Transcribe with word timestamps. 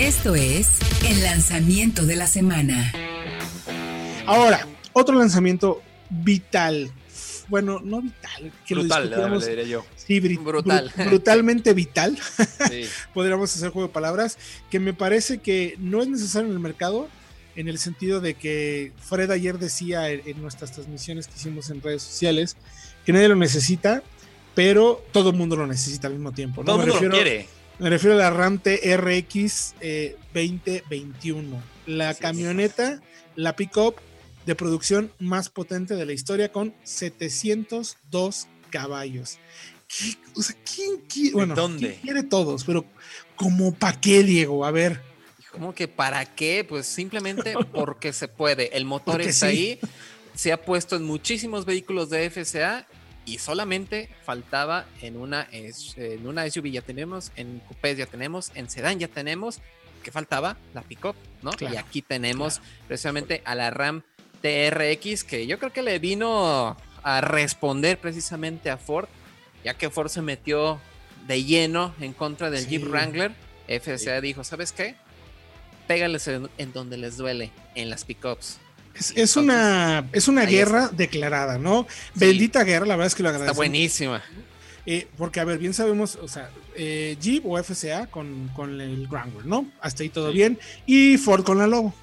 Esto 0.00 0.34
es 0.34 0.78
el 1.06 1.22
lanzamiento 1.22 2.06
de 2.06 2.16
la 2.16 2.26
semana. 2.26 2.90
Ahora, 4.24 4.66
otro 4.94 5.14
lanzamiento 5.18 5.82
vital. 6.08 6.90
Bueno, 7.48 7.80
no 7.84 8.00
vital, 8.00 8.50
que 8.66 8.76
brutal, 8.76 9.10
lo 9.10 9.38
le 9.38 9.46
diré 9.46 9.68
yo. 9.68 9.84
Sí, 9.96 10.18
brutal. 10.20 10.90
brutalmente 11.06 11.74
vital. 11.74 12.18
Sí. 12.70 12.86
Podríamos 13.14 13.54
hacer 13.54 13.68
juego 13.68 13.88
de 13.88 13.92
palabras, 13.92 14.38
que 14.70 14.80
me 14.80 14.94
parece 14.94 15.36
que 15.36 15.76
no 15.78 16.00
es 16.00 16.08
necesario 16.08 16.48
en 16.48 16.54
el 16.54 16.60
mercado, 16.60 17.06
en 17.54 17.68
el 17.68 17.78
sentido 17.78 18.22
de 18.22 18.32
que 18.32 18.92
Fred 19.00 19.30
ayer 19.30 19.58
decía 19.58 20.08
en, 20.08 20.40
nuestras 20.40 20.72
transmisiones 20.72 21.28
que 21.28 21.34
hicimos 21.36 21.68
en 21.68 21.82
redes 21.82 22.02
sociales 22.02 22.56
que 23.04 23.12
nadie 23.12 23.28
lo 23.28 23.36
necesita, 23.36 24.02
pero 24.54 25.04
todo 25.12 25.28
el 25.28 25.36
mundo 25.36 25.56
lo 25.56 25.66
necesita 25.66 26.06
al 26.06 26.14
mismo 26.14 26.32
tiempo. 26.32 26.64
Todo 26.64 26.80
el 26.80 26.88
mundo 26.88 27.06
lo 27.06 27.10
quiere. 27.10 27.59
Me 27.80 27.88
refiero 27.88 28.14
a 28.14 28.18
la 28.18 28.28
RAM 28.28 28.58
TRX 28.58 29.74
2021, 30.34 31.62
la 31.86 32.12
camioneta, 32.12 33.00
la 33.36 33.56
pickup 33.56 33.96
de 34.44 34.54
producción 34.54 35.10
más 35.18 35.48
potente 35.48 35.96
de 35.96 36.04
la 36.04 36.12
historia 36.12 36.52
con 36.52 36.74
702 36.84 38.48
caballos. 38.68 39.38
O 40.36 40.42
sea, 40.42 40.56
¿quién 40.62 40.98
quiere? 41.08 41.32
Bueno, 41.32 41.54
¿quién 41.78 41.94
quiere 42.02 42.22
todos, 42.22 42.64
pero 42.64 42.84
como 43.34 43.72
para 43.72 43.98
qué, 43.98 44.24
Diego? 44.24 44.66
A 44.66 44.70
ver. 44.70 45.00
¿Cómo 45.50 45.74
que 45.74 45.88
para 45.88 46.26
qué? 46.26 46.66
Pues 46.68 46.84
simplemente 46.84 47.54
porque 47.72 48.12
se 48.12 48.28
puede. 48.28 48.76
El 48.76 48.84
motor 48.84 49.22
está 49.22 49.46
ahí, 49.46 49.80
se 50.34 50.52
ha 50.52 50.60
puesto 50.60 50.96
en 50.96 51.04
muchísimos 51.04 51.64
vehículos 51.64 52.10
de 52.10 52.28
FCA 52.28 52.86
y 53.30 53.38
solamente 53.38 54.08
faltaba 54.24 54.86
en 55.00 55.16
una, 55.16 55.48
en 55.52 56.26
una 56.26 56.50
SUV 56.50 56.66
ya 56.72 56.82
tenemos, 56.82 57.30
en 57.36 57.60
coupés 57.60 57.96
ya 57.96 58.06
tenemos, 58.06 58.50
en 58.56 58.68
sedán 58.68 58.98
ya 58.98 59.06
tenemos, 59.06 59.60
que 60.02 60.10
faltaba 60.10 60.56
la 60.74 60.82
pickup, 60.82 61.14
¿no? 61.42 61.52
y 61.60 61.76
aquí 61.76 62.02
tenemos 62.02 62.60
precisamente 62.88 63.42
a 63.44 63.54
la 63.54 63.70
Ram 63.70 64.02
TRX 64.42 65.24
que 65.24 65.46
yo 65.46 65.58
creo 65.58 65.72
que 65.72 65.82
le 65.82 65.98
vino 65.98 66.76
a 67.02 67.20
responder 67.20 67.98
precisamente 67.98 68.70
a 68.70 68.76
Ford, 68.78 69.08
ya 69.62 69.74
que 69.74 69.90
Ford 69.90 70.08
se 70.08 70.22
metió 70.22 70.80
de 71.28 71.44
lleno 71.44 71.94
en 72.00 72.12
contra 72.12 72.50
del 72.50 72.66
Jeep 72.66 72.88
Wrangler. 72.88 73.32
FCA 73.68 74.20
dijo, 74.20 74.42
¿sabes 74.42 74.72
qué? 74.72 74.96
Pégales 75.86 76.26
en, 76.28 76.72
donde 76.72 76.96
les 76.96 77.16
duele, 77.16 77.52
en 77.76 77.90
las 77.90 78.04
pickups. 78.04 78.58
Es, 78.94 79.36
una, 79.36 80.08
es 80.12 80.28
una 80.28 80.44
guerra 80.44 80.88
declarada, 80.88 81.58
¿no? 81.58 81.86
Bendita 82.14 82.64
guerra, 82.64 82.86
la 82.86 82.96
verdad 82.96 83.06
es 83.06 83.14
que 83.14 83.22
lo 83.22 83.30
agradezco. 83.30 83.52
Está 83.52 83.56
buenísima. 83.56 84.22
Eh, 84.86 85.08
porque, 85.16 85.40
a 85.40 85.44
ver, 85.44 85.58
bien 85.58 85.72
sabemos, 85.74 86.16
o 86.16 86.28
sea, 86.28 86.50
eh, 86.74 87.16
Jeep 87.20 87.46
o 87.46 87.62
FCA 87.62 88.06
con, 88.08 88.50
con 88.54 88.80
el 88.80 89.06
Wrangler, 89.08 89.46
¿no? 89.46 89.70
Hasta 89.80 90.02
ahí 90.02 90.08
todo 90.08 90.32
bien. 90.32 90.58
Y 90.86 91.16
Ford 91.16 91.44
con 91.44 91.58
la 91.58 91.66
Lobo. 91.66 91.94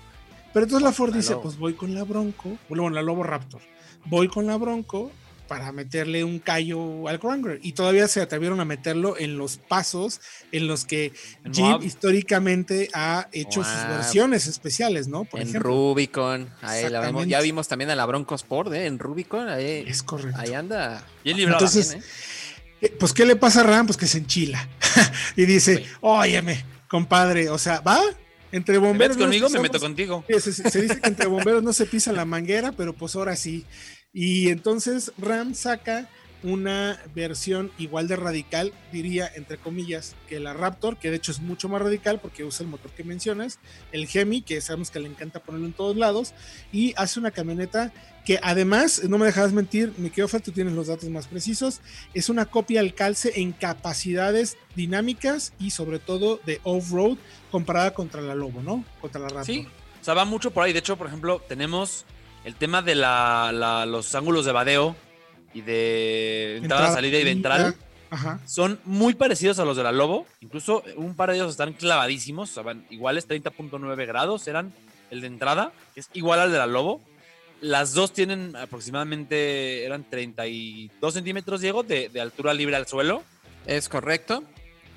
Pero 0.53 0.65
entonces 0.65 0.83
la 0.83 0.91
Ford 0.91 1.13
dice, 1.13 1.35
pues 1.35 1.57
voy 1.57 1.73
con 1.73 1.93
la 1.93 2.03
Bronco, 2.03 2.57
bueno, 2.69 2.89
la 2.89 3.01
Lobo 3.01 3.21
Raptor, 3.21 3.61
voy 4.05 4.27
con 4.27 4.47
la 4.47 4.57
Bronco 4.57 5.11
para 5.47 5.71
meterle 5.71 6.23
un 6.23 6.39
callo 6.39 7.07
al 7.07 7.17
Wrangler. 7.17 7.59
Y 7.63 7.73
todavía 7.73 8.07
se 8.07 8.21
atrevieron 8.21 8.59
a 8.59 8.65
meterlo 8.65 9.17
en 9.17 9.37
los 9.37 9.57
pasos 9.57 10.21
en 10.51 10.67
los 10.67 10.85
que 10.85 11.13
Jeep 11.51 11.83
históricamente 11.83 12.89
ha 12.93 13.27
hecho 13.31 13.63
sus 13.63 13.87
versiones 13.89 14.47
especiales, 14.47 15.07
¿no? 15.07 15.25
Por 15.25 15.41
en 15.41 15.53
Rubicon, 15.53 16.49
ahí 16.61 16.89
la 16.89 17.01
vemos. 17.01 17.27
ya 17.27 17.41
vimos 17.41 17.67
también 17.67 17.89
a 17.89 17.95
la 17.95 18.05
Bronco 18.05 18.35
Sport, 18.35 18.73
¿eh? 18.73 18.85
En 18.85 18.99
Rubicon, 18.99 19.47
ahí, 19.49 19.83
es 19.87 20.03
correcto. 20.03 20.39
Ahí 20.39 20.53
anda. 20.53 21.03
Entonces, 21.23 21.93
¿eh? 21.93 22.01
Eh, 22.81 22.95
pues, 22.99 23.13
¿qué 23.13 23.25
le 23.25 23.35
pasa 23.35 23.61
a 23.61 23.63
Ram? 23.63 23.87
Pues 23.87 23.97
que 23.97 24.07
se 24.07 24.19
enchila 24.19 24.67
y 25.35 25.45
dice, 25.45 25.85
óyeme, 26.01 26.63
compadre, 26.87 27.49
o 27.49 27.57
sea, 27.57 27.79
va, 27.79 27.99
entre 28.51 28.77
bomberos. 28.77 29.17
¿Me 29.17 29.23
conmigo? 29.23 29.49
me 29.49 29.59
meto 29.59 29.79
contigo. 29.79 30.23
Se, 30.27 30.51
se, 30.51 30.81
dice 30.81 30.99
que 30.99 31.07
entre 31.07 31.27
bomberos 31.27 31.63
no 31.63 31.73
se 31.73 31.85
pisa 31.85 32.11
la 32.11 32.25
manguera, 32.25 32.71
pero 32.71 32.93
pues 32.93 33.15
ahora 33.15 33.35
sí. 33.35 33.65
Y 34.19 34.49
entonces 34.49 35.11
Ram 35.19 35.53
saca 35.53 36.09
una 36.41 36.99
versión 37.13 37.71
igual 37.77 38.07
de 38.07 38.15
radical, 38.15 38.73
diría 38.91 39.29
entre 39.35 39.59
comillas, 39.59 40.15
que 40.27 40.39
la 40.39 40.53
Raptor, 40.53 40.97
que 40.97 41.11
de 41.11 41.17
hecho 41.17 41.31
es 41.31 41.39
mucho 41.39 41.69
más 41.69 41.83
radical 41.83 42.19
porque 42.19 42.43
usa 42.43 42.63
el 42.63 42.71
motor 42.71 42.89
que 42.89 43.03
mencionas, 43.03 43.59
el 43.91 44.09
Hemi, 44.11 44.41
que 44.41 44.59
sabemos 44.59 44.89
que 44.89 44.99
le 44.99 45.07
encanta 45.07 45.43
ponerlo 45.43 45.67
en 45.67 45.73
todos 45.73 45.95
lados, 45.97 46.33
y 46.73 46.95
hace 46.97 47.19
una 47.19 47.29
camioneta 47.29 47.93
que 48.25 48.39
además, 48.41 49.03
no 49.03 49.19
me 49.19 49.27
dejarás 49.27 49.53
mentir, 49.53 49.93
mi 49.97 50.09
querido 50.09 50.39
tú 50.39 50.51
tienes 50.51 50.73
los 50.73 50.87
datos 50.87 51.07
más 51.11 51.27
precisos, 51.27 51.81
es 52.15 52.27
una 52.27 52.47
copia 52.47 52.79
al 52.79 52.95
calce 52.95 53.33
en 53.35 53.51
capacidades 53.51 54.57
dinámicas 54.75 55.53
y 55.59 55.69
sobre 55.69 55.99
todo 55.99 56.39
de 56.43 56.59
off-road 56.63 57.19
comparada 57.51 57.93
contra 57.93 58.23
la 58.23 58.33
Lobo, 58.33 58.63
¿no? 58.63 58.83
Contra 58.99 59.21
la 59.21 59.27
Raptor. 59.27 59.45
Sí, 59.45 59.67
o 60.01 60.03
sea, 60.03 60.15
va 60.15 60.25
mucho 60.25 60.49
por 60.49 60.63
ahí. 60.63 60.73
De 60.73 60.79
hecho, 60.79 60.97
por 60.97 61.05
ejemplo, 61.05 61.39
tenemos 61.47 62.03
el 62.47 62.55
tema 62.55 62.81
de 62.81 62.95
los 62.95 64.15
ángulos 64.15 64.45
de 64.45 64.53
vadeo 64.53 64.95
y 65.53 65.59
de 65.59 66.55
entrada, 66.57 66.93
salida 66.93 67.19
y 67.19 67.25
ventral 67.25 67.75
son 68.45 68.79
muy 68.85 69.15
parecidos 69.15 69.59
a 69.59 69.65
los 69.65 69.75
de 69.75 69.83
la 69.83 69.91
Lobo. 69.91 70.25
Incluso 70.39 70.81
un 70.95 71.13
par 71.13 71.29
de 71.29 71.35
ellos 71.35 71.51
están 71.51 71.73
clavadísimos, 71.73 72.57
o 72.57 72.63
sea, 72.63 72.73
iguales 72.89 73.27
30.9 73.27 74.07
grados 74.07 74.47
eran 74.47 74.73
el 75.11 75.19
de 75.19 75.27
entrada, 75.27 75.73
que 75.93 75.99
es 75.99 76.09
igual 76.13 76.39
al 76.39 76.53
de 76.53 76.57
la 76.57 76.67
Lobo. 76.67 77.01
Las 77.59 77.91
dos 77.91 78.13
tienen 78.13 78.55
aproximadamente, 78.55 79.83
eran 79.83 80.09
32 80.09 81.13
centímetros, 81.13 81.59
Diego, 81.59 81.83
de, 81.83 82.09
altura 82.21 82.53
libre 82.53 82.77
al 82.77 82.87
suelo. 82.87 83.23
Es 83.65 83.89
correcto. 83.89 84.41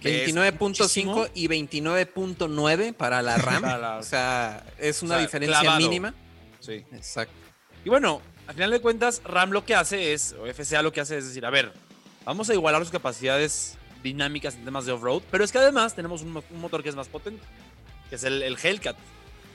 29.5 0.05 1.31
y 1.34 1.49
29.9 1.49 2.94
para 2.94 3.22
la 3.22 3.37
RAM. 3.38 3.99
o 3.99 4.05
sea, 4.05 4.65
es 4.78 5.03
una 5.03 5.19
diferencia 5.19 5.77
mínima. 5.78 6.15
Sí. 6.60 6.84
Exacto. 6.93 7.34
Y 7.84 7.88
bueno, 7.88 8.21
al 8.47 8.54
final 8.54 8.71
de 8.71 8.81
cuentas, 8.81 9.22
RAM 9.25 9.50
lo 9.50 9.65
que 9.65 9.75
hace 9.75 10.12
es, 10.12 10.34
o 10.34 10.47
FCA 10.47 10.82
lo 10.82 10.93
que 10.93 11.00
hace 11.00 11.19
es 11.19 11.26
decir, 11.26 11.44
a 11.47 11.50
ver, 11.50 11.72
vamos 12.25 12.50
a 12.50 12.54
igualar 12.54 12.82
sus 12.82 12.91
capacidades 12.91 13.78
dinámicas 14.03 14.54
en 14.54 14.65
temas 14.65 14.87
de 14.87 14.93
off-road, 14.93 15.22
pero 15.31 15.44
es 15.44 15.53
que 15.53 15.59
además 15.59 15.94
tenemos 15.94 16.22
un, 16.22 16.32
motor 16.32 16.82
que 16.82 16.88
es 16.88 16.97
más 16.97 17.09
potente, 17.09 17.43
que 18.09 18.16
es 18.16 18.25
el, 18.25 18.56
Hellcat. 18.62 18.97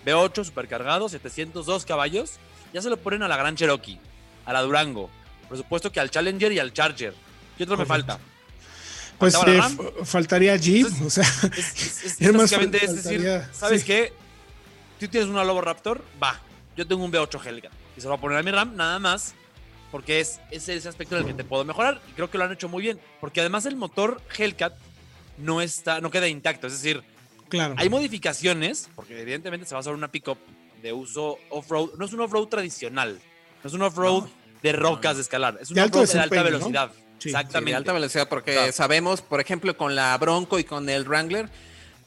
V8 0.05 0.43
supercargado, 0.43 1.09
702 1.09 1.83
caballos, 1.83 2.33
ya 2.73 2.81
se 2.81 2.89
lo 2.89 2.97
ponen 2.97 3.23
a 3.23 3.27
la 3.27 3.37
Gran 3.37 3.55
Cherokee, 3.55 3.99
a 4.45 4.53
la 4.53 4.61
Durango, 4.61 5.09
por 5.47 5.57
supuesto 5.57 5.91
que 5.91 5.99
al 5.99 6.11
Challenger 6.11 6.51
y 6.51 6.59
al 6.59 6.73
Charger. 6.73 7.15
¿Qué 7.57 7.63
otro 7.63 7.75
me 7.75 7.85
falta? 7.85 8.19
Pues 9.17 9.33
eh, 9.47 9.61
faltaría 10.03 10.55
Jeep, 10.57 10.87
o 11.03 11.09
sea, 11.09 11.25
es, 11.57 12.03
es, 12.03 12.17
decir, 13.03 13.41
¿sabes 13.51 13.83
qué? 13.83 14.13
Tú 14.99 15.07
tienes 15.07 15.29
una 15.29 15.43
Lobo 15.43 15.61
Raptor, 15.61 16.03
va, 16.21 16.39
yo 16.75 16.87
tengo 16.87 17.03
un 17.03 17.11
V8 17.11 17.45
Hellcat 17.45 17.71
y 17.97 18.01
se 18.01 18.05
lo 18.05 18.11
va 18.11 18.17
a 18.17 18.21
poner 18.21 18.37
a 18.37 18.43
mi 18.43 18.51
RAM 18.51 18.75
nada 18.75 18.99
más 18.99 19.35
porque 19.91 20.19
es, 20.19 20.39
ese 20.51 20.87
aspecto 20.87 21.15
en 21.15 21.21
el 21.21 21.27
que 21.27 21.33
te 21.33 21.43
puedo 21.43 21.63
mejorar 21.63 22.01
y 22.09 22.13
creo 22.13 22.29
que 22.29 22.37
lo 22.37 22.43
han 22.43 22.51
hecho 22.51 22.67
muy 22.67 22.83
bien 22.83 22.99
porque 23.21 23.39
además 23.39 23.65
el 23.65 23.75
motor 23.75 24.21
Hellcat 24.37 24.73
no 25.37 25.61
está 25.61 26.01
no 26.01 26.11
queda 26.11 26.27
intacto 26.27 26.67
es 26.67 26.73
decir 26.73 27.03
claro. 27.49 27.75
hay 27.77 27.89
modificaciones 27.89 28.89
porque 28.95 29.21
evidentemente 29.21 29.65
se 29.65 29.73
va 29.73 29.79
a 29.79 29.81
usar 29.81 29.93
una 29.93 30.11
pickup 30.11 30.37
de 30.81 30.93
uso 30.93 31.39
off-road 31.49 31.91
no 31.97 32.05
es 32.05 32.13
un 32.13 32.21
off-road 32.21 32.47
tradicional 32.47 33.19
no 33.63 33.67
es 33.67 33.73
un 33.73 33.81
off-road 33.81 34.25
de 34.61 34.71
rocas 34.73 35.15
de 35.15 35.21
escalar 35.21 35.57
es 35.61 35.71
un 35.71 35.79
off-road 35.79 36.07
de 36.07 36.19
alta 36.19 36.43
velocidad 36.43 36.91
exactamente 37.23 37.71
de 37.71 37.77
alta 37.77 37.93
velocidad 37.93 38.29
porque 38.29 38.71
sabemos 38.71 39.21
por 39.21 39.39
ejemplo 39.39 39.77
con 39.77 39.95
la 39.95 40.17
Bronco 40.17 40.59
y 40.59 40.63
con 40.63 40.89
el 40.89 41.05
Wrangler 41.05 41.49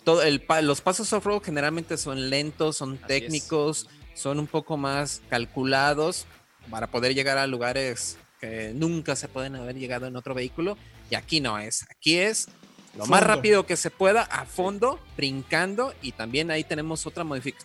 todo 0.04 0.22
el, 0.22 0.42
los 0.62 0.80
pasos 0.80 1.12
off-road 1.12 1.42
generalmente 1.42 1.96
son 1.96 2.30
lentos 2.30 2.76
son 2.76 2.98
técnicos 2.98 3.88
son 4.18 4.38
un 4.38 4.46
poco 4.46 4.76
más 4.76 5.22
calculados 5.30 6.26
para 6.70 6.88
poder 6.88 7.14
llegar 7.14 7.38
a 7.38 7.46
lugares 7.46 8.18
que 8.40 8.72
nunca 8.74 9.16
se 9.16 9.28
pueden 9.28 9.56
haber 9.56 9.76
llegado 9.76 10.06
en 10.06 10.16
otro 10.16 10.34
vehículo. 10.34 10.76
Y 11.10 11.14
aquí 11.14 11.40
no 11.40 11.58
es. 11.58 11.86
Aquí 11.90 12.18
es 12.18 12.48
lo 12.96 13.06
más 13.06 13.22
rápido 13.22 13.64
que 13.64 13.76
se 13.76 13.90
pueda, 13.90 14.22
a 14.22 14.44
fondo, 14.44 14.98
brincando. 15.16 15.94
Y 16.02 16.12
también 16.12 16.50
ahí 16.50 16.64
tenemos 16.64 17.06
otra 17.06 17.24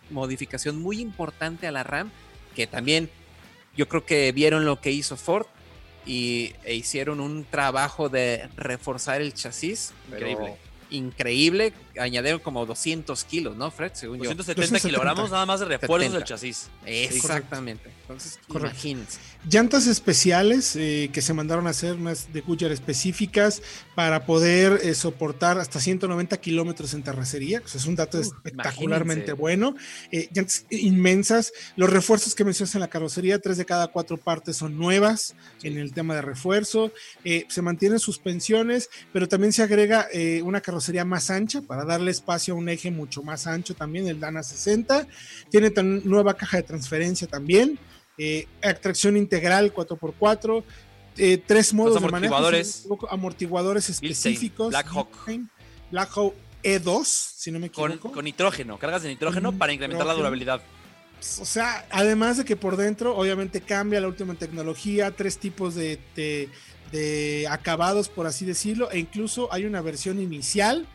modificación 0.09 0.81
muy 0.81 1.01
importante 1.01 1.67
a 1.67 1.71
la 1.71 1.83
RAM, 1.83 2.11
que 2.55 2.67
también 2.67 3.09
yo 3.75 3.87
creo 3.87 4.05
que 4.05 4.31
vieron 4.31 4.63
lo 4.65 4.79
que 4.79 4.91
hizo 4.91 5.17
Ford 5.17 5.47
y 6.05 6.53
e 6.63 6.75
hicieron 6.75 7.19
un 7.19 7.45
trabajo 7.45 8.09
de 8.09 8.47
reforzar 8.55 9.21
el 9.21 9.33
chasis. 9.33 9.91
Increíble 10.09 10.57
increíble. 10.89 11.73
Añadieron 11.99 12.39
como 12.39 12.65
200 12.65 13.23
kilos, 13.23 13.55
¿no, 13.55 13.69
Fred? 13.71 13.91
Según 13.93 14.19
270 14.19 14.79
kilogramos 14.79 15.31
nada 15.31 15.45
más 15.45 15.59
de 15.59 15.65
refuerzos 15.65 16.13
del 16.13 16.23
chasis. 16.23 16.69
Exactamente. 16.85 17.89
Entonces, 18.01 18.39
imagínense. 18.49 19.17
Llantas 19.49 19.87
especiales 19.87 20.75
eh, 20.75 21.09
que 21.13 21.21
se 21.21 21.33
mandaron 21.33 21.67
a 21.67 21.71
hacer, 21.71 21.95
unas 21.95 22.31
de 22.33 22.41
Goodyear 22.41 22.71
específicas, 22.71 23.61
para 23.95 24.25
poder 24.25 24.79
eh, 24.83 24.93
soportar 24.93 25.57
hasta 25.57 25.79
190 25.79 26.37
kilómetros 26.37 26.93
en 26.93 27.03
terracería. 27.03 27.61
es 27.65 27.85
un 27.85 27.95
dato 27.95 28.19
espectacularmente 28.19 29.33
bueno. 29.33 29.75
Eh, 30.11 30.29
llantas 30.33 30.65
inmensas. 30.69 31.53
Los 31.75 31.89
refuerzos 31.89 32.35
que 32.35 32.43
mencionas 32.43 32.75
en 32.75 32.81
la 32.81 32.89
carrocería, 32.89 33.39
tres 33.39 33.57
de 33.57 33.65
cada 33.65 33.87
cuatro 33.87 34.17
partes 34.17 34.57
son 34.57 34.77
nuevas 34.77 35.35
en 35.61 35.77
el 35.77 35.93
tema 35.93 36.15
de 36.15 36.21
refuerzo. 36.21 36.91
se 37.23 37.61
mantienen 37.61 37.99
suspensiones, 37.99 38.89
pero 39.11 39.27
también 39.27 39.53
se 39.53 39.63
agrega 39.63 40.07
una 40.43 40.61
carrocería 40.61 40.82
carrocería 40.83 41.05
más 41.05 41.29
ancha 41.29 41.61
para 41.61 41.85
darle 41.85 42.11
espacio 42.11 42.53
a 42.53 42.57
un 42.57 42.67
eje 42.67 42.91
mucho 42.91 43.23
más 43.23 43.47
ancho 43.47 43.73
también, 43.73 44.07
el 44.07 44.19
Dana 44.19 44.43
60. 44.43 45.07
Tiene 45.49 45.71
nueva 46.03 46.33
caja 46.33 46.57
de 46.57 46.63
transferencia 46.63 47.25
también. 47.25 47.79
Eh, 48.17 48.47
atracción 48.61 49.15
integral 49.15 49.73
4x4. 49.73 50.63
Eh, 51.15 51.41
tres 51.45 51.73
modos 51.73 52.01
de 52.01 52.09
manejo. 52.09 52.35
Amortiguadores 53.09 53.89
específicos. 53.89 54.69
Black 54.69 54.87
Hawk. 54.93 55.09
Black 55.89 56.09
Hawk 56.17 56.33
E2, 56.63 57.05
si 57.05 57.51
no 57.51 57.59
me 57.59 57.67
equivoco. 57.67 58.11
Con, 58.11 58.25
nitrógeno, 58.25 58.77
cargas 58.77 59.03
de 59.03 59.09
nitrógeno 59.09 59.53
para 59.53 59.71
incrementar 59.71 60.05
la 60.05 60.13
durabilidad. 60.13 60.61
O 61.39 61.45
sea, 61.45 61.85
además 61.89 62.37
de 62.37 62.45
que 62.45 62.55
por 62.55 62.77
dentro, 62.77 63.15
obviamente 63.15 63.61
cambia 63.61 64.01
la 64.01 64.07
última 64.07 64.35
tecnología, 64.35 65.11
tres 65.11 65.37
tipos 65.37 65.75
de, 65.75 65.99
de, 66.15 67.47
acabados, 67.49 68.09
por 68.09 68.27
así 68.27 68.45
decirlo, 68.45 68.91
e 68.91 68.99
incluso 68.99 69.51
hay 69.51 69.65
una 69.65 69.81
versión 69.81 70.21
inicial 70.21 70.85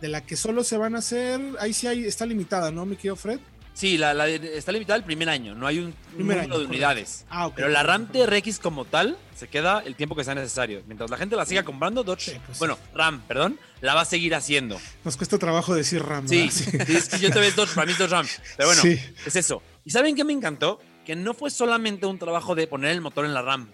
de 0.00 0.08
la 0.08 0.20
que 0.20 0.36
solo 0.36 0.64
se 0.64 0.76
van 0.76 0.94
a 0.94 0.98
hacer, 0.98 1.40
ahí 1.60 1.72
sí 1.72 1.86
hay, 1.86 2.04
está 2.04 2.26
limitada, 2.26 2.70
¿no, 2.70 2.84
mi 2.84 2.96
querido 2.96 3.16
Fred? 3.16 3.40
Sí, 3.76 3.98
la, 3.98 4.26
está 4.26 4.72
limitada 4.72 4.96
el 4.96 5.04
primer 5.04 5.28
año, 5.28 5.54
no 5.54 5.66
hay 5.66 5.80
un, 5.80 5.94
número 6.16 6.58
de 6.58 6.64
unidades. 6.64 7.26
Ah, 7.28 7.50
Pero 7.54 7.68
la 7.68 7.82
RAM 7.82 8.06
TRX 8.10 8.58
como 8.58 8.86
tal 8.86 9.18
se 9.34 9.48
queda 9.48 9.80
el 9.80 9.94
tiempo 9.96 10.16
que 10.16 10.24
sea 10.24 10.34
necesario. 10.34 10.82
Mientras 10.86 11.10
la 11.10 11.18
gente 11.18 11.36
la 11.36 11.44
siga 11.44 11.62
comprando, 11.62 12.02
Dodge, 12.02 12.40
pues 12.46 12.58
bueno, 12.58 12.78
RAM, 12.94 13.20
perdón, 13.28 13.58
la 13.82 13.94
va 13.94 14.00
a 14.00 14.04
seguir 14.06 14.34
haciendo. 14.34 14.80
Nos 15.04 15.18
cuesta 15.18 15.38
trabajo 15.38 15.74
decir 15.74 16.02
RAM. 16.02 16.26
Sí, 16.26 16.48
es 16.88 17.08
que 17.08 17.18
yo 17.18 17.30
te 17.30 17.38
veo 17.38 17.50
Dodge, 17.52 17.74
para 17.74 17.86
mí 17.86 17.92
es 17.92 17.98
Dodge 17.98 18.10
RAM. 18.10 18.26
Pero 18.56 18.68
bueno, 18.68 18.82
es 19.26 19.36
eso. 19.36 19.62
¿Y 19.86 19.90
saben 19.90 20.16
qué 20.16 20.24
me 20.24 20.32
encantó? 20.32 20.80
Que 21.06 21.14
no 21.14 21.32
fue 21.32 21.48
solamente 21.48 22.06
un 22.06 22.18
trabajo 22.18 22.56
de 22.56 22.66
poner 22.66 22.90
el 22.90 23.00
motor 23.00 23.24
en 23.24 23.32
la 23.32 23.40
RAM, 23.40 23.70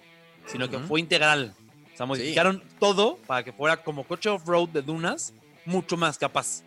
sino 0.46 0.68
que 0.68 0.78
fue 0.78 1.00
integral. 1.00 1.54
O 1.92 1.96
sea, 1.96 2.04
modificaron 2.04 2.62
todo 2.78 3.16
para 3.26 3.42
que 3.42 3.52
fuera 3.52 3.78
como 3.78 4.04
coche 4.04 4.28
off-road 4.28 4.68
de 4.68 4.82
dunas, 4.82 5.32
mucho 5.64 5.96
más 5.96 6.18
capaz. 6.18 6.64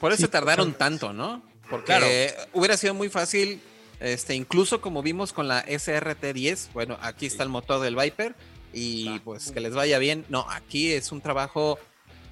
Por 0.00 0.12
eso 0.12 0.28
tardaron 0.28 0.74
tanto, 0.74 1.12
¿no? 1.12 1.44
Porque 1.70 2.34
hubiera 2.52 2.76
sido 2.76 2.92
muy 2.92 3.08
fácil, 3.08 3.60
este, 4.00 4.34
incluso 4.34 4.80
como 4.80 5.00
vimos 5.00 5.32
con 5.32 5.46
la 5.46 5.64
SRT10, 5.64 6.72
bueno, 6.72 6.98
aquí 7.00 7.26
está 7.26 7.44
el 7.44 7.50
motor 7.50 7.80
del 7.80 7.94
Viper 7.94 8.34
y 8.72 9.20
pues 9.20 9.52
que 9.52 9.60
les 9.60 9.74
vaya 9.74 10.00
bien. 10.00 10.24
No, 10.28 10.44
aquí 10.50 10.90
es 10.90 11.12
un 11.12 11.20
trabajo 11.20 11.78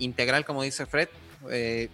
integral, 0.00 0.44
como 0.44 0.64
dice 0.64 0.84
Fred. 0.86 1.08
Eh, 1.48 1.90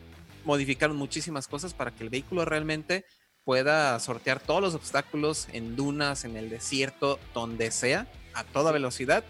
modificaron 0.46 0.96
muchísimas 0.96 1.46
cosas 1.46 1.74
para 1.74 1.90
que 1.90 2.04
el 2.04 2.08
vehículo 2.08 2.46
realmente 2.46 3.04
pueda 3.44 3.98
sortear 4.00 4.40
todos 4.40 4.60
los 4.60 4.74
obstáculos 4.74 5.48
en 5.52 5.76
dunas, 5.76 6.24
en 6.24 6.36
el 6.36 6.48
desierto, 6.48 7.18
donde 7.34 7.70
sea, 7.70 8.06
a 8.34 8.44
toda 8.44 8.72
velocidad 8.72 9.24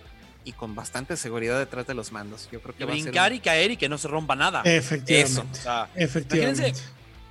y 0.44 0.52
con 0.52 0.74
bastante 0.74 1.16
seguridad 1.16 1.58
detrás 1.58 1.86
de 1.86 1.94
los 1.94 2.12
mandos. 2.12 2.48
Yo 2.50 2.60
creo 2.60 2.74
que 2.74 2.84
brincar 2.84 3.32
y 3.32 3.40
caer 3.40 3.70
y 3.70 3.76
que 3.76 3.88
no 3.88 3.98
se 3.98 4.08
rompa 4.08 4.34
nada. 4.34 4.62
Efectivamente. 4.64 5.60
Efectivamente. 5.94 6.74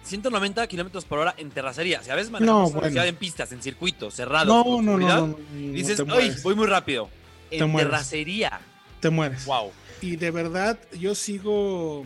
190 0.04 0.66
kilómetros 0.68 1.06
por 1.06 1.19
hora 1.19 1.36
en 1.38 1.51
terracería. 1.51 2.01
Si 2.01 2.10
a 2.10 2.16
veces 2.16 2.31
manejas 2.31 3.06
en 3.06 3.16
pistas, 3.16 3.51
en 3.51 3.62
circuitos, 3.62 4.16
cerrados, 4.16 4.48
no, 4.48 4.81
no, 4.81 4.98
no, 4.98 5.38
dices, 5.54 6.04
¡ay, 6.10 6.36
voy 6.44 6.56
muy 6.56 6.66
rápido! 6.66 7.10
En 7.51 7.75
terracería. 7.75 8.60
Te 9.00 9.10
mueres. 9.10 9.45
Wow. 9.45 9.72
Y 10.01 10.16
de 10.16 10.31
verdad, 10.31 10.80
yo 11.00 11.13
sigo. 11.13 12.06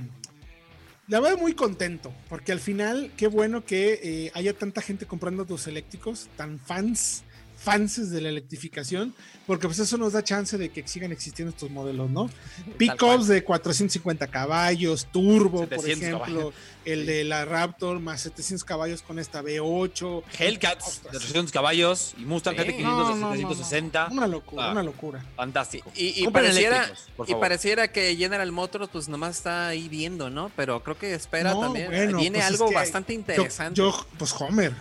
La 1.08 1.20
verdad, 1.20 1.38
muy 1.38 1.54
contento, 1.54 2.12
porque 2.30 2.52
al 2.52 2.60
final, 2.60 3.12
qué 3.16 3.28
bueno 3.28 3.64
que 3.64 4.00
eh, 4.02 4.32
haya 4.34 4.54
tanta 4.54 4.82
gente 4.82 5.06
comprando 5.06 5.46
tus 5.46 5.68
eléctricos, 5.68 6.30
tan 6.36 6.58
fans 6.58 7.24
fans 7.66 8.12
de 8.12 8.22
la 8.22 8.30
electrificación, 8.30 9.16
porque 9.48 9.68
pues 9.68 9.80
eso 9.80 9.98
nos 9.98 10.14
da 10.14 10.24
chance 10.24 10.56
de 10.56 10.70
que 10.70 10.88
sigan 10.88 11.12
existiendo 11.12 11.50
estos 11.50 11.72
modelos, 11.72 12.12
¿no? 12.12 12.30
Pickups 12.78 13.28
de 13.28 13.44
450 13.44 14.28
caballos, 14.28 15.08
turbo, 15.12 15.66
por 15.68 15.90
ejemplo, 15.90 16.54
el 16.86 17.08
de 17.08 17.24
la 17.24 17.44
Raptor 17.44 18.00
más 18.00 18.22
700 18.22 18.64
caballos 18.64 19.02
con 19.02 19.18
esta 19.18 19.42
V8. 19.42 20.24
Hellcats 20.38 21.02
de 21.12 21.18
300 21.18 21.52
caballos 21.52 22.14
y 22.20 22.26
Mustang 22.26 22.56
GT500 22.56 23.32
de 23.32 23.38
760. 23.38 24.10
una 24.12 24.28
locura, 24.28 24.68
ah, 24.68 24.72
una 24.72 24.84
locura. 24.84 25.26
Fantástico. 25.36 25.92
Y, 25.96 26.28
pareciera, 26.28 26.92
y 27.26 27.34
pareciera 27.34 27.92
que 27.92 28.16
General 28.16 28.52
Motors 28.52 28.90
pues 28.92 29.10
nomás 29.10 29.38
está 29.38 29.70
ahí 29.70 29.90
viendo, 29.90 30.30
¿no? 30.30 30.52
Pero 30.56 30.84
creo 30.84 31.00
que 31.00 31.16
espera 31.16 31.60
también. 31.60 32.16
Viene 32.16 32.38
pues 32.38 32.46
algo 32.46 32.72
bastante 32.72 33.14
interesante. 33.14 33.80
yo, 33.80 34.06
pues 34.20 34.34
Homer, 34.40 34.74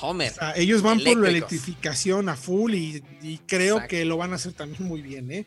Homer. 0.00 0.32
ellos 0.56 0.82
van 0.82 1.00
por 1.00 1.16
la 1.18 1.28
electrificación 1.28 2.28
a 2.28 2.36
full 2.36 2.74
y, 2.74 3.40
creo 3.46 3.86
que 3.86 4.04
lo 4.04 4.16
van 4.16 4.32
a 4.32 4.36
hacer 4.36 4.52
también 4.52 4.84
muy 4.84 5.02
bien, 5.02 5.30
¿eh? 5.30 5.46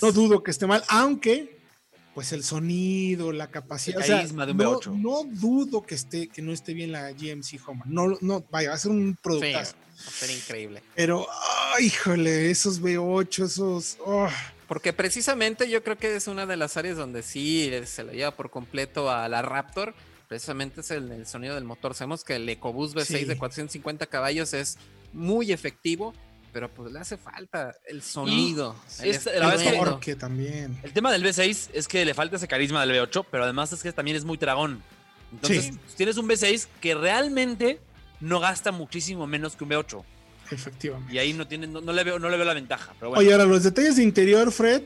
No 0.00 0.12
dudo 0.12 0.42
que 0.42 0.50
esté 0.50 0.66
mal, 0.66 0.82
aunque 0.88 1.62
pues 2.14 2.32
el 2.32 2.44
sonido, 2.44 3.32
la 3.32 3.50
capacidad, 3.50 4.28
no, 4.30 4.80
no, 4.90 5.24
dudo 5.24 5.82
que 5.82 5.94
esté 5.94 6.28
que 6.28 6.42
no 6.42 6.52
esté 6.52 6.74
bien 6.74 6.92
la 6.92 7.10
GMC 7.12 7.58
Homer. 7.66 7.86
No, 7.86 8.18
no, 8.20 8.44
vaya, 8.50 8.70
va 8.70 8.74
a 8.74 8.78
ser 8.78 8.90
un 8.90 9.16
producto. 9.20 9.50
va 9.50 9.60
a 9.60 10.10
ser 10.10 10.30
increíble. 10.30 10.82
Pero, 10.94 11.26
híjole, 11.80 12.50
esos 12.50 12.82
V8, 12.82 13.44
esos. 13.44 13.96
Oh. 14.04 14.28
Porque 14.68 14.92
precisamente 14.92 15.70
yo 15.70 15.82
creo 15.82 15.96
que 15.96 16.14
es 16.14 16.26
una 16.28 16.44
de 16.46 16.56
las 16.56 16.76
áreas 16.76 16.96
donde 16.96 17.22
sí 17.22 17.70
se 17.86 18.04
lo 18.04 18.12
lleva 18.12 18.32
por 18.32 18.50
completo 18.50 19.10
a 19.10 19.28
la 19.28 19.42
Raptor 19.42 19.94
precisamente 20.32 20.80
es 20.80 20.90
el, 20.90 21.26
sonido 21.26 21.56
del 21.56 21.64
motor. 21.64 21.94
Sabemos 21.94 22.24
que 22.24 22.36
el 22.36 22.48
EcoBoost 22.48 22.96
V6 22.96 23.26
de 23.26 23.36
450 23.36 24.06
caballos 24.06 24.54
es 24.54 24.78
muy 25.12 25.52
efectivo, 25.52 26.14
pero 26.54 26.70
pues 26.70 26.90
le 26.90 27.00
hace 27.00 27.18
falta 27.18 27.74
el 27.86 28.00
sonido. 28.00 28.74
el, 29.02 29.18
que, 30.00 30.16
también. 30.16 30.80
El 30.82 30.94
tema 30.94 31.12
del 31.12 31.22
V6 31.22 31.68
es 31.74 31.86
que 31.86 32.06
le 32.06 32.14
falta 32.14 32.36
ese 32.36 32.48
carisma 32.48 32.86
del 32.86 32.96
V8, 32.96 33.26
pero 33.30 33.44
además 33.44 33.74
es 33.74 33.82
que 33.82 33.92
también 33.92 34.16
es 34.16 34.24
muy 34.24 34.38
dragón. 34.38 34.82
Entonces, 35.32 35.74
tienes 35.98 36.16
un 36.16 36.26
V6 36.26 36.66
que 36.80 36.94
realmente 36.94 37.78
no 38.20 38.40
gasta 38.40 38.72
muchísimo 38.72 39.26
menos 39.26 39.54
que 39.54 39.64
un 39.64 39.70
V8. 39.70 40.02
Efectivamente. 40.50 41.14
Y 41.14 41.18
ahí 41.18 41.32
no, 41.32 41.46
tiene, 41.46 41.66
no, 41.66 41.80
le 41.80 42.04
veo, 42.04 42.18
no 42.18 42.28
le 42.28 42.36
veo 42.36 42.44
la 42.44 42.54
ventaja. 42.54 42.94
Oye, 43.00 43.32
ahora 43.32 43.44
los 43.44 43.62
detalles 43.62 43.96
de 43.96 44.02
interior, 44.02 44.52
Fred, 44.52 44.82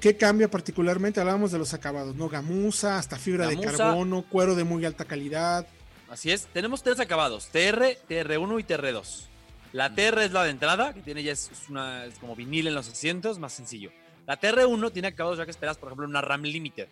¿qué 0.00 0.16
cambia 0.16 0.50
particularmente? 0.50 1.20
Hablábamos 1.20 1.52
de 1.52 1.58
los 1.58 1.74
acabados, 1.74 2.16
¿no? 2.16 2.28
Gamuza, 2.28 2.98
hasta 2.98 3.16
fibra 3.16 3.46
de 3.46 3.60
carbono, 3.60 4.22
cuero 4.22 4.54
de 4.54 4.64
muy 4.64 4.84
alta 4.84 5.04
calidad. 5.04 5.66
Así 6.08 6.30
es, 6.30 6.46
tenemos 6.52 6.82
tres 6.82 7.00
acabados, 7.00 7.48
TR, 7.48 7.98
TR1 8.08 8.60
y 8.60 8.64
TR2. 8.64 9.26
La 9.72 9.94
TR 9.94 10.22
es 10.22 10.32
la 10.32 10.44
de 10.44 10.50
entrada, 10.50 10.94
que 10.94 11.02
tiene 11.02 11.22
ya 11.22 11.32
es, 11.32 11.50
una, 11.68 12.04
como 12.20 12.36
vinil 12.36 12.68
en 12.68 12.74
los 12.74 12.88
asientos, 12.88 13.38
más 13.38 13.52
sencillo. 13.52 13.90
La 14.26 14.40
TR1 14.40 14.92
tiene 14.92 15.08
acabados 15.08 15.38
ya 15.38 15.44
que 15.44 15.50
esperas, 15.50 15.76
por 15.76 15.88
ejemplo, 15.88 16.06
una 16.06 16.20
RAM 16.20 16.42
Limited, 16.42 16.88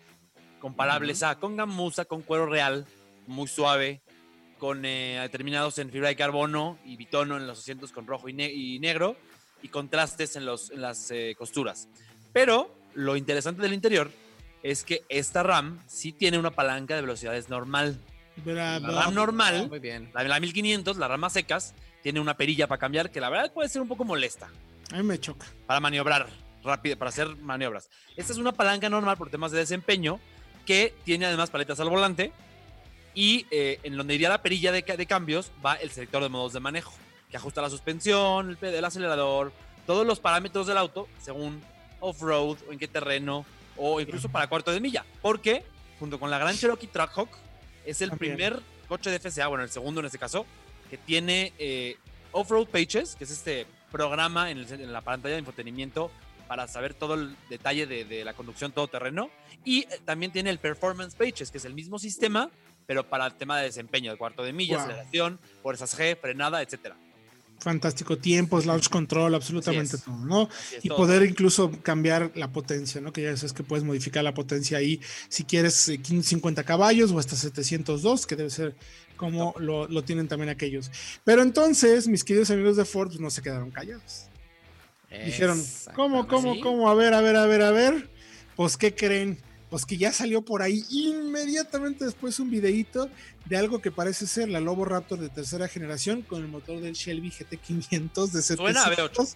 comparables 0.59 1.23
a 1.23 1.35
con 1.35 1.55
gamuza, 1.55 2.05
con 2.05 2.21
cuero 2.21 2.45
real, 2.45 2.85
muy 3.27 3.47
suave, 3.47 4.01
con 4.59 4.85
eh, 4.85 5.19
determinados 5.21 5.77
en 5.79 5.91
fibra 5.91 6.09
de 6.09 6.15
carbono 6.15 6.77
y 6.85 6.95
bitono 6.95 7.37
en 7.37 7.47
los 7.47 7.59
asientos 7.59 7.91
con 7.91 8.07
rojo 8.07 8.29
y, 8.29 8.33
negro 8.79 9.15
y 9.61 9.69
contrastes 9.69 10.35
en, 10.35 10.45
los, 10.45 10.69
las 10.69 11.11
eh, 11.11 11.35
costuras. 11.37 11.87
Pero 12.33 12.73
lo 12.93 13.15
interesante 13.15 13.61
del 13.61 13.73
interior 13.73 14.11
es 14.63 14.83
que 14.83 15.03
esta 15.09 15.43
RAM 15.43 15.79
sí 15.87 16.11
tiene 16.11 16.37
una 16.37 16.51
palanca 16.51 16.95
de 16.95 17.01
velocidades 17.01 17.49
normal. 17.49 17.99
la 18.43 18.79
RAM 18.79 19.13
normal, 19.13 19.69
Muy 19.69 19.79
bien. 19.79 20.09
La, 20.13 20.23
la 20.23 20.39
1500, 20.39 20.97
la 20.97 21.07
RAM 21.07 21.19
más 21.19 21.33
secas, 21.33 21.73
tiene 22.01 22.19
una 22.19 22.35
perilla 22.35 22.67
para 22.67 22.79
cambiar 22.79 23.11
que 23.11 23.21
la 23.21 23.29
verdad 23.29 23.53
puede 23.53 23.69
ser 23.69 23.81
un 23.81 23.87
poco 23.87 24.05
molesta. 24.05 24.49
A 24.91 24.97
mí 24.97 25.03
me 25.03 25.19
choca. 25.19 25.47
Para 25.65 25.79
maniobrar 25.79 26.27
rápido, 26.63 26.97
para 26.97 27.09
hacer 27.09 27.35
maniobras. 27.37 27.89
Esta 28.15 28.33
es 28.33 28.39
una 28.39 28.51
palanca 28.51 28.89
normal 28.89 29.17
por 29.17 29.29
temas 29.29 29.51
de 29.51 29.59
desempeño 29.59 30.19
que 30.65 30.93
tiene 31.03 31.25
además 31.25 31.49
paletas 31.49 31.79
al 31.79 31.89
volante 31.89 32.31
y 33.15 33.47
eh, 33.49 33.79
en 33.83 33.97
donde 33.97 34.13
iría 34.13 34.29
la 34.29 34.41
perilla 34.41 34.71
de, 34.71 34.83
cambios 34.83 35.51
va 35.65 35.75
el 35.75 35.89
selector 35.89 36.21
de 36.21 36.29
modos 36.29 36.53
de 36.53 36.59
manejo, 36.59 36.93
que 37.31 37.37
ajusta 37.37 37.61
la 37.61 37.69
suspensión, 37.69 38.57
el, 38.61 38.73
el 38.73 38.85
acelerador, 38.85 39.51
todos 39.87 40.05
los 40.05 40.19
parámetros 40.19 40.67
del 40.67 40.77
auto 40.77 41.07
según 41.19 41.61
off-road 41.99 42.57
o 42.67 42.71
en 42.71 42.77
qué 42.77 42.87
terreno 42.87 43.45
o 43.77 43.99
incluso 43.99 44.29
para 44.29 44.47
cuarto 44.47 44.71
de 44.71 44.79
milla. 44.79 45.05
Porque 45.21 45.63
junto 45.99 46.19
con 46.19 46.29
la 46.29 46.37
gran 46.37 46.55
Cherokee 46.55 46.87
Trackhawk 46.87 47.29
es 47.85 48.01
el 48.01 48.11
primer 48.11 48.61
coche 48.87 49.09
de 49.09 49.19
FCA, 49.19 49.47
bueno, 49.47 49.63
el 49.63 49.69
segundo 49.69 49.99
en 49.99 50.07
este 50.07 50.17
caso, 50.17 50.45
que 50.89 50.97
tiene 50.97 51.53
eh, 51.57 51.97
Off-Road 52.31 52.67
Pages, 52.67 53.15
que 53.15 53.23
es 53.23 53.31
este 53.31 53.65
programa 53.91 54.51
en, 54.51 54.91
la 54.91 55.01
pantalla 55.01 55.33
de 55.33 55.39
entretenimiento 55.39 56.11
para 56.47 56.67
saber 56.67 56.93
todo 56.93 57.15
el 57.15 57.35
detalle 57.49 57.87
de, 57.87 58.23
la 58.23 58.33
conducción 58.33 58.71
todoterreno. 58.71 59.29
Y 59.63 59.81
eh, 59.81 59.87
también 60.05 60.31
tiene 60.31 60.49
el 60.49 60.59
Performance 60.59 61.15
Pages, 61.15 61.49
que 61.49 61.57
es 61.57 61.65
el 61.65 61.73
mismo 61.73 61.97
sistema, 61.97 62.51
pero 62.85 63.07
para 63.09 63.25
el 63.27 63.35
tema 63.35 63.57
de 63.57 63.65
desempeño, 63.65 64.11
de 64.11 64.17
cuarto 64.17 64.43
de 64.43 64.53
milla, 64.53 64.77
aceleración, 64.77 65.39
fuerzas 65.61 65.97
G, 65.97 66.17
frenada, 66.19 66.61
etcétera. 66.61 66.95
Fantástico, 67.59 68.17
tiempos, 68.17 68.65
launch 68.65 68.89
control, 68.89 69.33
absolutamente 69.33 69.97
todo, 69.97 70.17
¿no? 70.17 70.49
Y 70.83 70.89
poder 70.89 71.23
incluso 71.23 71.71
cambiar 71.81 72.31
la 72.35 72.51
potencia, 72.51 72.99
¿no? 72.99 73.13
Que 73.13 73.23
ya 73.23 73.37
sabes 73.37 73.53
que 73.53 73.63
puedes 73.63 73.83
modificar 73.85 74.23
la 74.23 74.33
potencia 74.33 74.77
ahí 74.77 74.99
si 75.29 75.45
quieres 75.45 75.73
50 76.03 76.61
eh, 76.61 76.63
caballos 76.65 77.11
o 77.11 77.17
hasta 77.17 77.35
702, 77.35 78.27
que 78.27 78.35
debe 78.35 78.49
ser 78.49 78.75
como 79.15 79.55
lo, 79.57 80.03
tienen 80.03 80.27
también 80.27 80.49
aquellos. 80.49 80.91
Pero 81.23 81.41
entonces, 81.41 82.07
mis 82.07 82.23
queridos 82.23 82.51
amigos 82.51 82.75
de 82.75 82.85
Ford 82.85 83.07
pues, 83.07 83.19
no 83.19 83.29
se 83.29 83.41
quedaron 83.41 83.71
callados. 83.71 84.25
Dijeron, 85.09 85.63
¿cómo, 85.95 86.27
cómo, 86.27 86.59
cómo? 86.59 86.89
A 86.89 86.93
ver, 86.93 87.13
a 87.13 87.21
ver, 87.21 87.37
a 87.37 87.45
ver, 87.45 87.61
a 87.61 87.71
ver. 87.71 88.09
Pues, 88.57 88.75
¿qué 88.75 88.93
creen? 88.93 89.39
Pues 89.75 89.85
que 89.85 89.97
ya 89.97 90.13
salió 90.13 90.41
por 90.41 90.61
ahí 90.61 90.85
inmediatamente 90.89 92.05
después 92.05 92.39
un 92.39 92.49
videíto 92.49 93.09
de 93.43 93.57
algo 93.57 93.81
que 93.81 93.91
parece 93.91 94.25
ser 94.25 94.47
la 94.47 94.61
Lobo 94.61 94.85
Raptor 94.85 95.19
de 95.19 95.27
tercera 95.27 95.67
generación 95.67 96.21
con 96.21 96.41
el 96.41 96.47
motor 96.47 96.79
del 96.79 96.93
Shelby 96.93 97.29
GT500 97.29 98.31
de 98.31 98.41
700, 98.41 99.35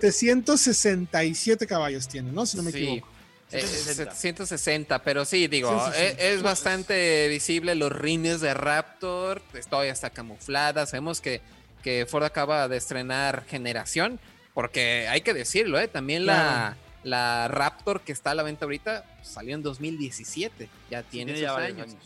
767 0.00 1.66
caballos 1.66 2.08
tiene, 2.08 2.32
¿no? 2.32 2.46
Si 2.46 2.56
no 2.56 2.62
me 2.62 2.70
equivoco. 2.70 3.08
760. 3.50 4.96
Eh, 4.96 5.00
pero 5.04 5.26
sí, 5.26 5.48
digo, 5.48 5.78
e, 5.94 6.16
Es, 6.18 6.40
bastante 6.40 7.28
visible 7.28 7.74
los 7.74 7.92
rines 7.92 8.40
de 8.40 8.54
Raptor, 8.54 9.42
pues, 9.50 9.66
todavía 9.66 9.92
está 9.92 10.08
camuflada, 10.08 10.86
sabemos 10.86 11.20
que, 11.20 11.42
que 11.82 12.06
Ford 12.08 12.24
acaba 12.24 12.68
de 12.68 12.78
estrenar 12.78 13.44
generación, 13.44 14.18
porque 14.54 15.06
hay 15.08 15.20
que 15.20 15.34
decirlo, 15.34 15.78
¿eh? 15.78 15.88
también 15.88 16.24
la, 16.24 16.78
la 17.10 17.48
Raptor 17.48 18.00
que 18.02 18.12
está 18.12 18.32
a 18.32 18.34
la 18.34 18.42
venta 18.42 18.64
ahorita 18.64 19.04
salió 19.22 19.54
en 19.54 19.62
2017, 19.62 20.68
ya 20.90 21.02
tiene, 21.02 21.38
ya 21.38 21.56
años. 21.56 21.96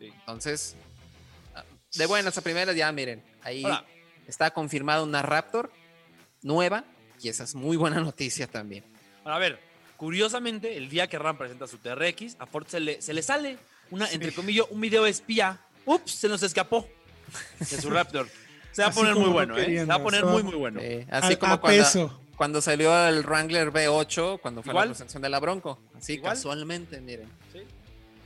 Entonces, 0.00 0.76
de 1.94 2.06
buenas 2.06 2.36
a 2.36 2.40
primeras, 2.40 2.76
ya 2.76 2.90
miren, 2.92 3.22
ahí 3.42 3.64
está 4.26 4.50
confirmada 4.50 5.02
una 5.02 5.22
Raptor 5.22 5.70
nueva, 6.42 6.84
y 7.20 7.28
esa 7.28 7.44
es 7.44 7.54
muy 7.54 7.76
buena 7.76 8.00
noticia 8.00 8.46
también. 8.46 8.84
a 9.24 9.38
ver, 9.38 9.66
Curiosamente, 9.96 10.76
el 10.76 10.90
día 10.90 11.06
que 11.06 11.18
Ram 11.18 11.38
presenta 11.38 11.66
su 11.66 11.78
TRX, 11.78 12.36
a 12.38 12.46
Ford 12.46 12.66
se 12.66 12.80
le, 12.80 13.22
sale 13.22 13.56
una, 13.90 14.10
entre 14.10 14.32
comillas, 14.32 14.66
un 14.70 14.80
video 14.80 15.06
espía. 15.06 15.58
Ups, 15.86 16.12
se 16.12 16.28
nos 16.28 16.42
escapó 16.42 16.86
de 17.58 17.80
su 17.80 17.88
Raptor. 17.90 18.28
Se 18.72 18.82
va 18.82 18.88
a 18.88 18.92
poner 18.92 19.14
muy 19.14 19.30
bueno, 19.30 19.56
¿eh? 19.56 19.78
Se 19.78 19.84
va 19.86 19.94
a 19.94 20.02
poner 20.02 20.24
muy, 20.24 20.42
muy 20.42 20.54
bueno. 20.54 20.80
así 21.10 21.36
como 21.36 21.58
cuando, 21.60 22.20
cuando, 22.36 22.60
salió 22.60 23.06
el 23.08 23.22
Wrangler 23.22 23.72
V8, 23.72 24.40
cuando 24.40 24.62
fue 24.62 24.74
la 24.74 24.84
presentación 24.84 25.22
de 25.22 25.28
la 25.28 25.40
Bronco. 25.40 25.78
Así 25.96 26.20
casualmente, 26.20 27.00
miren. 27.00 27.28
Sí. 27.52 27.60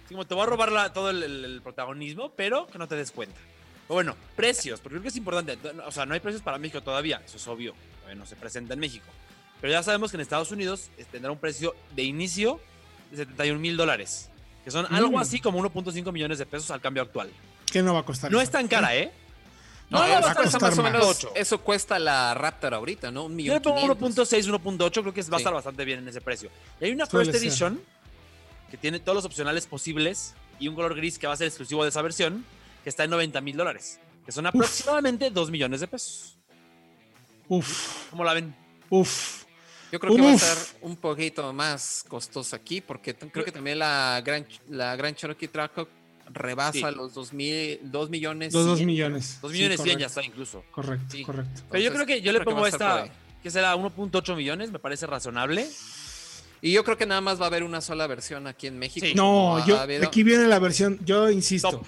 como 0.09 0.27
te 0.27 0.35
voy 0.35 0.43
a 0.45 0.47
robar 0.47 0.93
todo 0.93 1.11
el, 1.11 1.61
protagonismo, 1.63 2.33
pero 2.37 2.67
que 2.67 2.79
no 2.79 2.89
te 2.89 2.97
des 2.97 3.11
cuenta. 3.11 3.41
bueno, 3.89 4.17
precios, 4.37 4.81
porque 4.81 4.95
creo 4.95 5.03
que 5.03 5.09
es 5.09 5.17
importante. 5.17 5.59
O 5.87 5.93
sea, 5.93 6.07
no 6.07 6.15
hay 6.15 6.21
precios 6.21 6.43
para 6.43 6.59
México 6.59 6.83
todavía, 6.83 7.23
eso 7.25 7.37
es 7.37 7.49
obvio. 7.49 7.75
no 8.17 8.27
se 8.27 8.37
presenta 8.37 8.75
en 8.75 8.81
México. 8.81 9.07
Pero 9.61 9.73
ya 9.73 9.83
sabemos 9.83 10.11
que 10.11 10.17
en 10.17 10.23
Estados 10.23 10.51
Unidos 10.51 10.91
eh, 10.97 11.05
tendrá 11.11 11.31
un 11.31 11.39
precio 11.39 11.75
de 11.95 12.03
inicio 12.03 12.61
de 13.11 13.19
71 13.19 13.61
mil 13.61 13.77
dólares, 13.77 14.31
que 14.65 14.71
son 14.71 14.87
algo 14.93 15.19
mm. 15.19 15.21
así 15.21 15.41
como 15.41 15.61
1.5 15.61 16.13
millones 16.13 16.39
de 16.39 16.47
pesos 16.47 16.71
al 16.71 16.81
cambio 16.81 17.03
actual. 17.03 17.31
¿Qué 17.71 17.83
no 17.83 17.95
va 17.95 18.01
a 18.01 18.05
costar? 18.05 18.33
No 18.33 18.41
es 18.41 18.51
tan 18.51 18.69
cara, 18.69 18.97
¿eh? 18.97 19.13
No, 19.91 19.99
no, 20.07 20.23
va 20.23 20.31
a 20.31 20.35
costar 20.35 20.63
más 20.63 20.79
o 20.79 20.83
menos. 20.83 21.29
Eso 21.35 21.59
cuesta 21.59 21.99
la 21.99 22.33
Raptor 22.35 22.75
ahorita, 22.75 23.11
¿no? 23.11 23.25
Un 23.25 23.35
millón. 23.35 23.61
Yo 23.61 23.73
le 23.73 23.81
pongo 23.83 23.95
1.6, 23.95 24.49
1.8, 24.49 24.91
creo 25.01 25.13
que 25.13 25.23
va 25.23 25.37
a 25.37 25.39
estar 25.39 25.53
bastante 25.53 25.85
bien 25.85 25.99
en 25.99 26.09
ese 26.09 26.21
precio. 26.21 26.49
Y 26.81 26.85
hay 26.85 26.93
una 26.93 27.07
First 27.07 27.35
Edition 27.35 27.81
que 28.71 28.77
tiene 28.77 29.01
todos 29.01 29.17
los 29.17 29.25
opcionales 29.25 29.67
posibles 29.67 30.35
y 30.61 30.69
un 30.69 30.77
color 30.77 30.95
gris 30.95 31.19
que 31.19 31.27
va 31.27 31.33
a 31.33 31.37
ser 31.37 31.49
exclusivo 31.49 31.83
de 31.83 31.89
esa 31.89 32.03
versión, 32.03 32.45
que 32.85 32.89
está 32.89 33.03
en 33.03 33.11
90 33.11 33.41
mil 33.41 33.57
dólares, 33.57 33.99
que 34.25 34.31
son 34.31 34.47
aproximadamente 34.47 35.31
2 35.31 35.51
millones 35.51 35.81
de 35.81 35.89
pesos. 35.89 36.37
Uf. 37.49 38.11
¿Cómo 38.11 38.23
la 38.23 38.35
ven? 38.35 38.55
Uf. 38.91 39.45
Yo 39.91 39.99
creo 39.99 40.15
que 40.15 40.23
va 40.23 40.33
a 40.33 40.39
ser 40.39 40.77
un 40.83 40.97
poquito 40.97 41.53
más 41.53 42.05
costoso 42.07 42.55
aquí, 42.55 42.81
porque 42.81 43.13
creo 43.15 43.45
que 43.45 43.51
también 43.51 43.81
la 43.81 44.23
Gran, 44.25 44.47
la 44.69 44.95
Gran 44.95 45.17
Cherokee 45.17 45.49
Trackhawk 45.49 45.89
rebasa 46.33 46.91
los 46.91 47.15
2, 47.15 47.33
mil, 47.33 47.81
2 47.83 48.11
millones. 48.11 48.55
Los 48.55 48.67
2 48.67 48.83
millones. 48.83 49.39
2 49.43 49.53
millones 49.53 49.81
100 49.83 49.99
ya 49.99 50.07
está 50.07 50.23
incluso. 50.25 50.65
Correcto, 50.71 51.17
correcto. 51.25 51.63
Pero 51.71 51.83
yo 51.83 51.93
creo 51.93 52.07
que 52.07 52.23
yo 52.23 52.33
le 52.33 52.41
pongo 52.41 52.67
esta, 52.67 53.09
que 53.43 53.51
será 53.51 53.75
1.8 53.77 54.37
millones, 54.37 54.71
me 54.71 54.79
parece 54.79 55.07
razonable. 55.07 55.69
Y 56.63 56.73
yo 56.73 56.85
creo 56.85 56.97
que 56.97 57.07
nada 57.07 57.21
más 57.21 57.41
va 57.41 57.45
a 57.45 57.49
haber 57.49 57.63
una 57.63 57.81
sola 57.81 58.07
versión 58.07 58.47
aquí 58.47 58.67
en 58.67 58.79
México. 58.79 59.07
No, 59.15 59.65
yo, 59.67 59.79
aquí 60.03 60.23
viene 60.23 60.47
la 60.47 60.59
versión, 60.59 60.99
yo 61.05 61.31
insisto. 61.31 61.83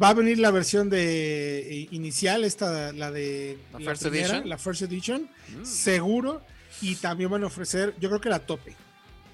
Va 0.00 0.10
a 0.10 0.14
venir 0.14 0.38
la 0.38 0.52
versión 0.52 0.88
de 0.88 1.58
eh, 1.58 1.88
inicial, 1.90 2.44
esta, 2.44 2.92
la 2.92 3.10
de 3.10 3.58
la, 3.72 3.80
First 3.80 4.06
Edition. 4.06 4.48
La 4.48 4.56
First 4.56 4.82
Edition, 4.82 5.22
mm. 5.22 5.64
seguro 5.64 6.42
y 6.80 6.94
también 6.96 7.30
van 7.30 7.42
a 7.42 7.46
ofrecer, 7.46 7.94
yo 7.98 8.08
creo 8.08 8.20
que 8.20 8.28
la 8.28 8.38
tope. 8.38 8.76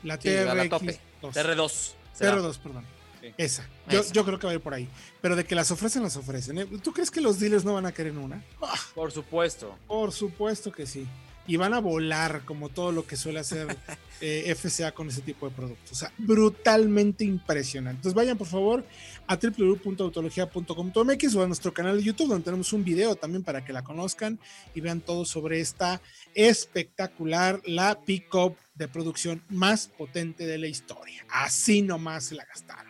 La 0.02 0.18
TRX. 0.18 0.98
TR2. 1.22 1.92
TR2, 2.18 2.58
perdón. 2.58 2.95
Esa. 3.36 3.68
Yo, 3.88 4.02
yo, 4.12 4.24
creo 4.24 4.38
que 4.38 4.46
va 4.46 4.52
a 4.52 4.54
ir 4.56 4.60
por 4.60 4.74
ahí. 4.74 4.88
Pero 5.20 5.36
de 5.36 5.44
que 5.44 5.54
las 5.54 5.70
ofrecen, 5.70 6.02
las 6.02 6.16
ofrecen. 6.16 6.58
¿eh? 6.58 6.66
¿Tú 6.82 6.92
crees 6.92 7.10
que 7.10 7.20
los 7.20 7.38
dealers 7.38 7.64
no 7.64 7.74
van 7.74 7.86
a 7.86 7.92
querer 7.92 8.16
una? 8.16 8.42
Ah. 8.62 8.74
Por 8.94 9.12
supuesto. 9.12 9.76
Por 9.86 10.12
supuesto 10.12 10.72
que 10.72 10.86
sí. 10.86 11.06
Y 11.48 11.56
van 11.56 11.74
a 11.74 11.80
volar 11.80 12.44
como 12.44 12.68
todo 12.68 12.90
lo 12.90 13.06
que 13.06 13.16
suele 13.16 13.38
hacer 13.38 13.76
eh, 14.20 14.52
FCA 14.56 14.92
con 14.92 15.08
ese 15.08 15.20
tipo 15.20 15.48
de 15.48 15.54
productos. 15.54 15.92
O 15.92 15.94
sea, 15.94 16.12
brutalmente 16.18 17.24
impresionante. 17.24 17.98
Entonces 17.98 18.14
vayan 18.14 18.36
por 18.36 18.48
favor 18.48 18.84
a 19.26 19.36
www.autologia.com.mx 19.36 21.34
o 21.34 21.42
a 21.42 21.46
nuestro 21.46 21.72
canal 21.72 21.96
de 21.98 22.02
YouTube 22.02 22.28
donde 22.28 22.44
tenemos 22.44 22.72
un 22.72 22.82
video 22.84 23.14
también 23.14 23.44
para 23.44 23.64
que 23.64 23.72
la 23.72 23.84
conozcan 23.84 24.38
y 24.74 24.80
vean 24.80 25.00
todo 25.00 25.24
sobre 25.24 25.60
esta 25.60 26.00
espectacular, 26.34 27.60
la 27.64 28.00
pick-up 28.04 28.56
de 28.74 28.88
producción 28.88 29.42
más 29.48 29.88
potente 29.88 30.46
de 30.46 30.58
la 30.58 30.66
historia. 30.66 31.24
Así 31.30 31.82
nomás 31.82 32.24
se 32.24 32.34
la 32.34 32.44
gastaron. 32.44 32.85